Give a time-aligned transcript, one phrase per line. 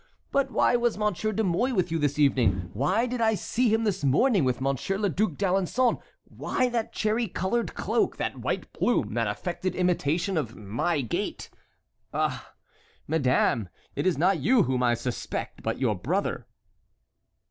[0.31, 2.71] But why was Monsieur de Mouy with you this evening?
[2.73, 5.99] why did I see him this morning with Monsieur le Duc d'Alençon?
[6.23, 11.51] Why that cherry colored cloak, that white plume, that affected imitation of my gait?
[12.15, 12.51] Ah!
[13.07, 16.47] madame, it is not you whom I suspect, but your brother."